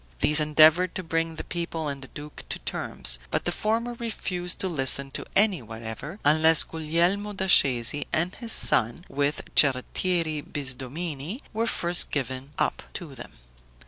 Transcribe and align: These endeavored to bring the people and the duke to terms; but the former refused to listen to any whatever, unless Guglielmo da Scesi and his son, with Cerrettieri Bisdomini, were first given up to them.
These 0.21 0.39
endeavored 0.39 0.95
to 0.95 1.03
bring 1.03 1.35
the 1.35 1.43
people 1.43 1.87
and 1.87 2.01
the 2.01 2.07
duke 2.07 2.43
to 2.49 2.57
terms; 2.57 3.19
but 3.29 3.45
the 3.45 3.51
former 3.51 3.93
refused 3.93 4.57
to 4.61 4.67
listen 4.67 5.11
to 5.11 5.23
any 5.35 5.61
whatever, 5.61 6.17
unless 6.25 6.63
Guglielmo 6.63 7.33
da 7.33 7.45
Scesi 7.45 8.05
and 8.11 8.33
his 8.33 8.51
son, 8.51 9.05
with 9.09 9.43
Cerrettieri 9.55 10.41
Bisdomini, 10.41 11.39
were 11.53 11.67
first 11.67 12.09
given 12.09 12.49
up 12.57 12.81
to 12.93 13.13
them. 13.13 13.33